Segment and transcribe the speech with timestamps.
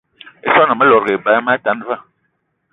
[0.45, 1.95] I swan ame lòdgì eba eme atan va